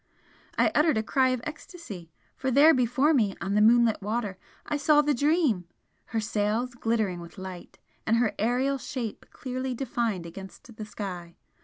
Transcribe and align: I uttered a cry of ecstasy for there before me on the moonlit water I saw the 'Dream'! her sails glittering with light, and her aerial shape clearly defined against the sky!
I 0.57 0.71
uttered 0.73 0.97
a 0.97 1.03
cry 1.03 1.29
of 1.29 1.41
ecstasy 1.43 2.09
for 2.35 2.49
there 2.49 2.73
before 2.73 3.13
me 3.13 3.35
on 3.39 3.53
the 3.53 3.61
moonlit 3.61 4.01
water 4.01 4.39
I 4.65 4.77
saw 4.77 5.03
the 5.03 5.13
'Dream'! 5.13 5.65
her 6.05 6.19
sails 6.19 6.73
glittering 6.73 7.19
with 7.19 7.37
light, 7.37 7.77
and 8.07 8.17
her 8.17 8.33
aerial 8.39 8.79
shape 8.79 9.27
clearly 9.31 9.75
defined 9.75 10.25
against 10.25 10.75
the 10.75 10.85
sky! 10.85 11.35